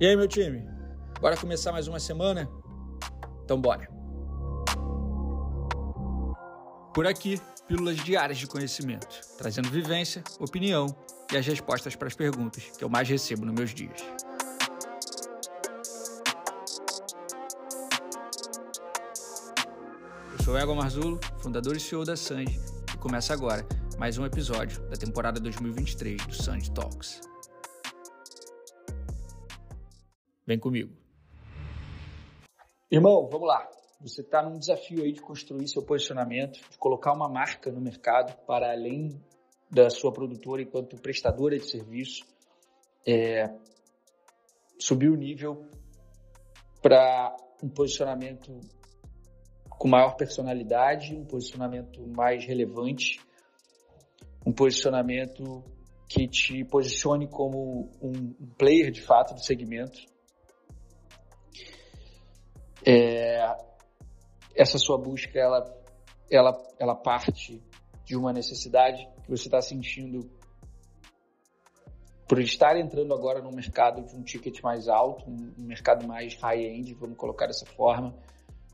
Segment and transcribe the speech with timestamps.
[0.00, 0.68] E aí, meu time?
[1.20, 2.50] Bora começar mais uma semana?
[3.44, 3.88] Então bora!
[6.92, 10.86] Por aqui, pílulas diárias de conhecimento, trazendo vivência, opinião
[11.32, 14.00] e as respostas para as perguntas que eu mais recebo nos meus dias.
[20.36, 22.60] Eu sou Ego Marzulo, fundador e CEO da Sanji,
[22.92, 23.64] e começa agora
[23.96, 27.20] mais um episódio da temporada 2023 do Sanji Talks.
[30.46, 30.92] Vem comigo.
[32.90, 33.68] Irmão, vamos lá.
[34.00, 38.36] Você está num desafio aí de construir seu posicionamento, de colocar uma marca no mercado
[38.46, 39.18] para além
[39.70, 42.24] da sua produtora enquanto prestadora de serviço,
[43.06, 43.52] é,
[44.78, 45.66] subir o nível
[46.82, 48.60] para um posicionamento
[49.70, 53.20] com maior personalidade, um posicionamento mais relevante,
[54.46, 55.64] um posicionamento
[56.08, 59.98] que te posicione como um player de fato do segmento.
[62.86, 63.56] É,
[64.54, 65.64] essa sua busca ela,
[66.30, 67.62] ela, ela parte
[68.04, 70.30] de uma necessidade que você está sentindo
[72.28, 76.94] por estar entrando agora no mercado de um ticket mais alto, um mercado mais high-end,
[76.94, 78.14] vamos colocar dessa forma,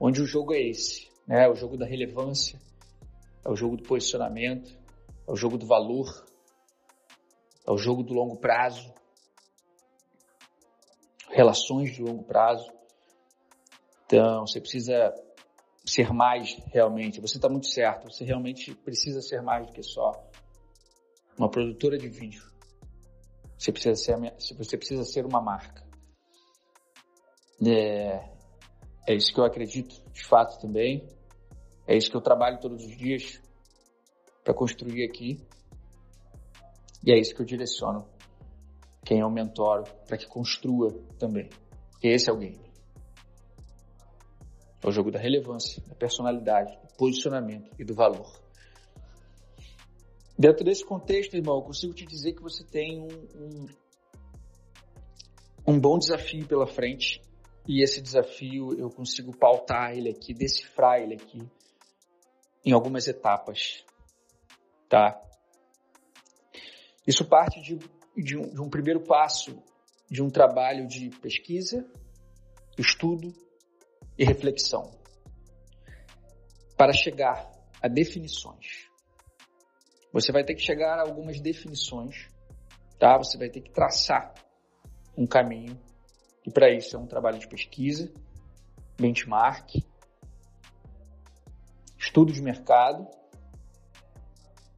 [0.00, 1.44] onde o jogo é esse, né?
[1.44, 2.58] É o jogo da relevância,
[3.44, 4.76] é o jogo do posicionamento,
[5.26, 6.26] é o jogo do valor,
[7.66, 8.92] é o jogo do longo prazo,
[11.30, 12.75] relações de longo prazo.
[14.06, 15.12] Então, você precisa
[15.84, 17.20] ser mais realmente.
[17.20, 18.10] Você está muito certo.
[18.10, 20.12] Você realmente precisa ser mais do que só
[21.36, 22.42] uma produtora de vídeo.
[23.58, 24.16] Você precisa ser,
[24.56, 25.84] você precisa ser uma marca.
[27.64, 28.28] É,
[29.08, 31.08] é isso que eu acredito, de fato também.
[31.86, 33.40] É isso que eu trabalho todos os dias
[34.44, 35.40] para construir aqui.
[37.04, 38.06] E é isso que eu direciono
[39.06, 41.48] quem eu mentoro para que construa também.
[41.92, 42.65] Porque esse é o game.
[44.86, 48.40] É o jogo da relevância, da personalidade, do posicionamento e do valor.
[50.38, 53.66] Dentro desse contexto, irmão, eu consigo te dizer que você tem um, um,
[55.66, 57.20] um bom desafio pela frente.
[57.66, 61.42] E esse desafio eu consigo pautar ele aqui, decifrar ele aqui
[62.64, 63.84] em algumas etapas,
[64.88, 65.20] tá?
[67.04, 67.76] Isso parte de,
[68.16, 69.60] de, um, de um primeiro passo
[70.08, 71.84] de um trabalho de pesquisa,
[72.78, 73.34] estudo
[74.18, 74.90] e reflexão
[76.76, 77.50] para chegar
[77.82, 78.88] a definições.
[80.12, 82.28] Você vai ter que chegar a algumas definições,
[82.98, 83.16] tá?
[83.18, 84.34] Você vai ter que traçar
[85.16, 85.78] um caminho
[86.46, 88.12] e para isso é um trabalho de pesquisa,
[88.98, 89.74] benchmark,
[91.98, 93.06] estudo de mercado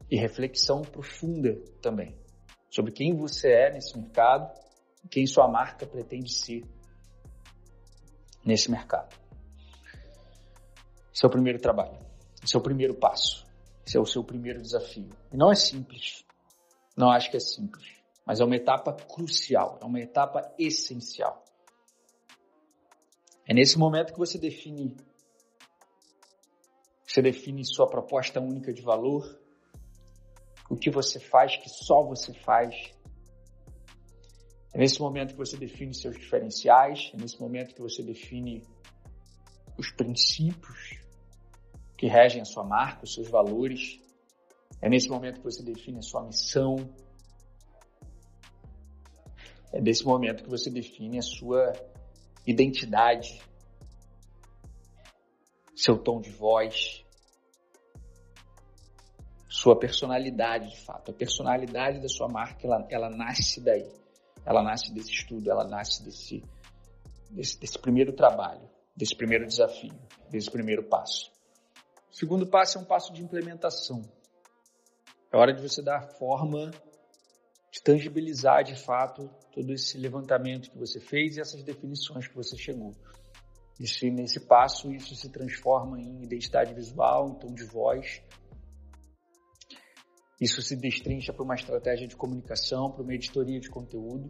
[0.09, 2.17] e reflexão profunda também
[2.69, 4.51] sobre quem você é nesse mercado
[5.09, 6.63] quem sua marca pretende ser
[8.45, 9.15] nesse mercado.
[11.27, 11.97] O primeiro trabalho.
[12.53, 13.45] O primeiro passo.
[13.85, 15.09] Esse é o seu primeiro desafio.
[15.31, 16.23] E não é simples.
[16.95, 17.85] Não acho que é simples.
[18.25, 19.79] Mas é uma etapa crucial.
[19.81, 21.43] É uma etapa essencial.
[23.47, 24.95] É nesse momento que você define
[27.09, 29.25] você define sua proposta única de valor,
[30.69, 32.75] o que você faz que só você faz.
[34.71, 38.63] É nesse momento que você define seus diferenciais, é nesse momento que você define
[39.75, 40.99] os princípios
[41.99, 43.99] que regem a sua marca, os seus valores.
[44.81, 46.77] É nesse momento que você define a sua missão.
[49.73, 51.73] É nesse momento que você define a sua
[52.47, 53.41] identidade,
[55.75, 57.05] seu tom de voz,
[59.49, 61.11] sua personalidade de fato.
[61.11, 63.91] A personalidade da sua marca, ela, ela nasce daí.
[64.45, 66.41] Ela nasce desse estudo, ela nasce desse,
[67.29, 69.93] desse, desse primeiro trabalho, desse primeiro desafio,
[70.31, 71.37] desse primeiro passo.
[72.11, 74.01] O segundo passo é um passo de implementação.
[75.31, 76.71] É hora de você dar forma,
[77.71, 82.57] de tangibilizar de fato todo esse levantamento que você fez e essas definições que você
[82.57, 82.93] chegou.
[83.79, 88.21] E nesse passo isso se transforma em identidade visual, em tom de voz.
[90.41, 94.29] Isso se destrincha para uma estratégia de comunicação, para uma editoria de conteúdo,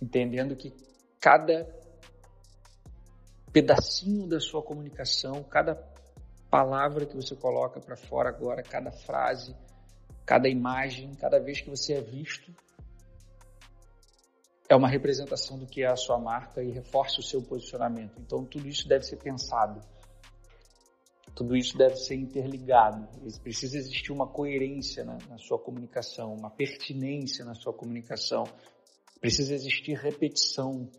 [0.00, 0.72] entendendo que
[1.20, 1.66] cada
[3.52, 5.74] pedacinho da sua comunicação, cada
[6.52, 9.56] palavra que você coloca para fora agora, cada frase,
[10.26, 12.54] cada imagem, cada vez que você é visto,
[14.68, 18.20] é uma representação do que é a sua marca e reforça o seu posicionamento.
[18.20, 19.80] Então, tudo isso deve ser pensado.
[21.34, 23.08] Tudo isso deve ser interligado.
[23.42, 28.44] Precisa existir uma coerência na, na sua comunicação, uma pertinência na sua comunicação,
[29.22, 30.90] Precisa existir repetição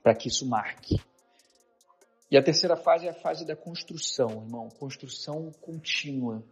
[0.00, 0.94] para que isso marque.
[2.30, 6.44] E a terceira fase é a fase da construção, irmão, construção contínua.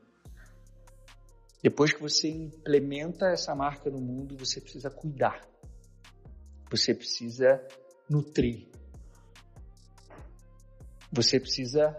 [1.63, 5.47] Depois que você implementa essa marca no mundo, você precisa cuidar.
[6.71, 7.63] Você precisa
[8.09, 8.71] nutrir.
[11.13, 11.95] Você precisa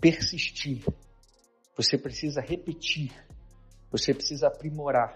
[0.00, 0.84] persistir.
[1.76, 3.10] Você precisa repetir.
[3.90, 5.14] Você precisa aprimorar.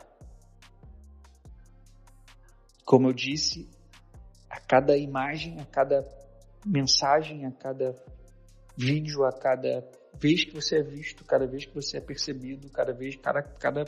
[2.86, 3.68] Como eu disse,
[4.48, 6.02] a cada imagem, a cada
[6.64, 7.94] mensagem, a cada
[8.76, 9.88] vídeo, a cada
[10.18, 13.84] vez que você é visto, cada vez que você é percebido, cada vez, cada, cada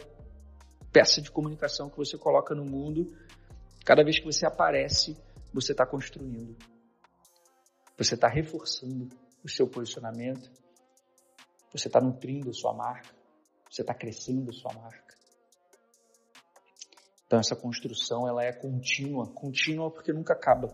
[0.93, 3.07] peça de comunicação que você coloca no mundo,
[3.85, 5.17] cada vez que você aparece,
[5.53, 6.57] você está construindo.
[7.97, 9.09] Você está reforçando
[9.43, 10.51] o seu posicionamento.
[11.73, 13.15] Você está nutrindo a sua marca.
[13.71, 15.15] Você está crescendo a sua marca.
[17.27, 20.69] Então essa construção ela é contínua, contínua porque nunca acaba.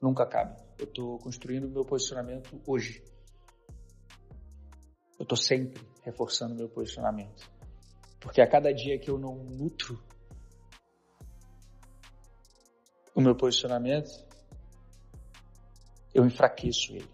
[0.00, 0.56] Nunca acaba.
[0.78, 3.02] Eu estou construindo meu posicionamento hoje.
[5.18, 7.50] Eu estou sempre reforçando meu posicionamento.
[8.20, 10.00] Porque a cada dia que eu não nutro
[13.14, 14.10] o meu posicionamento,
[16.14, 17.10] eu enfraqueço ele.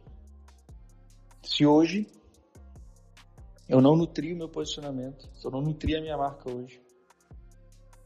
[1.43, 2.07] Se hoje
[3.69, 6.83] eu não nutri o meu posicionamento, se eu não nutri a minha marca hoje,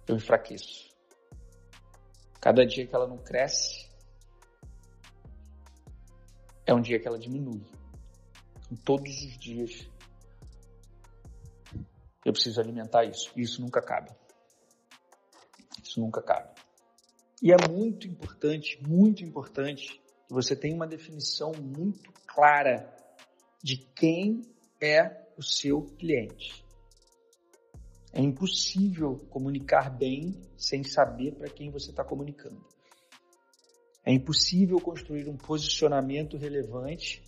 [0.07, 0.89] eu enfraqueço.
[2.41, 3.78] Cada dia que ela não cresce,
[6.69, 7.63] é um dia que ela diminui.
[8.85, 9.89] Todos os dias,
[12.23, 13.33] eu preciso alimentar isso.
[13.35, 14.15] E isso nunca acaba.
[15.83, 16.55] Isso nunca acaba.
[17.43, 22.95] E é muito importante, muito importante, que você tenha uma definição muito clara
[23.63, 24.43] de quem
[24.79, 26.63] é o seu cliente.
[28.13, 32.63] É impossível comunicar bem sem saber para quem você está comunicando.
[34.09, 37.23] É impossível construir um posicionamento relevante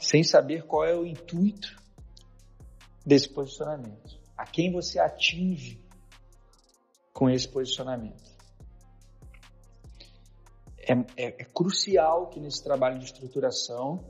[0.00, 1.80] sem saber qual é o intuito
[3.06, 4.18] desse posicionamento.
[4.36, 5.80] A quem você atinge
[7.12, 8.28] com esse posicionamento.
[10.78, 14.04] É, é, é crucial que nesse trabalho de estruturação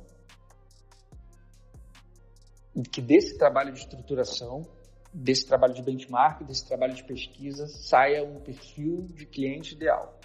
[2.91, 4.67] que desse trabalho de estruturação,
[5.19, 10.19] desse trabalho de benchmark, desse trabalho de pesquisa, saia um perfil de cliente ideal.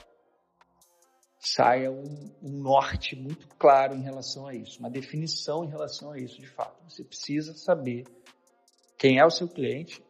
[1.39, 6.17] Saia um, um norte muito claro em relação a isso, uma definição em relação a
[6.17, 6.81] isso de fato.
[6.89, 8.05] Você precisa saber
[8.97, 10.01] quem é o seu cliente,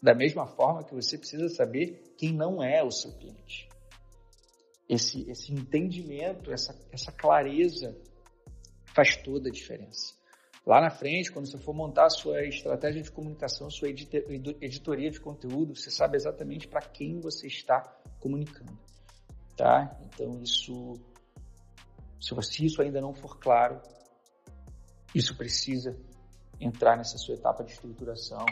[0.00, 3.68] da mesma forma que você precisa saber quem não é o seu cliente.
[4.88, 7.96] Esse, esse entendimento, essa, essa clareza
[8.94, 10.14] faz toda a diferença.
[10.66, 15.20] Lá na frente, quando você for montar a sua estratégia de comunicação, sua editoria de
[15.20, 17.82] conteúdo, você sabe exatamente para quem você está
[18.18, 18.76] comunicando,
[19.56, 19.96] tá?
[20.06, 20.94] Então isso,
[22.18, 23.80] se isso ainda não for claro,
[25.14, 25.96] isso precisa
[26.58, 28.44] entrar nessa sua etapa de estruturação,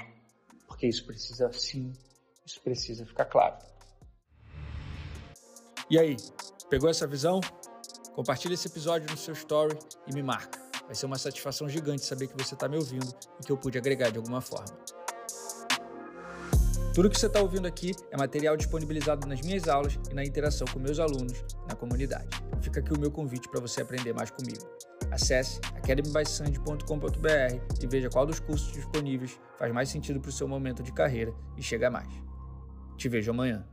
[0.68, 1.92] porque isso precisa sim,
[2.46, 3.58] isso precisa ficar claro.
[5.90, 6.16] E aí,
[6.70, 7.40] pegou essa visão?
[8.14, 9.76] Compartilhe esse episódio no seu story
[10.06, 10.63] e me marca.
[10.86, 13.08] Vai ser uma satisfação gigante saber que você está me ouvindo
[13.40, 14.76] e que eu pude agregar de alguma forma.
[16.94, 20.64] Tudo que você está ouvindo aqui é material disponibilizado nas minhas aulas e na interação
[20.72, 22.28] com meus alunos na comunidade.
[22.60, 24.64] Fica aqui o meu convite para você aprender mais comigo.
[25.10, 30.84] Acesse academybysand.com.br e veja qual dos cursos disponíveis faz mais sentido para o seu momento
[30.84, 32.08] de carreira e chega mais.
[32.96, 33.66] Te vejo amanhã.